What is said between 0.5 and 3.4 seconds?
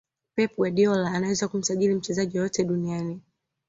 guardiola anaweza kumsajili mchezaji yeyote duniani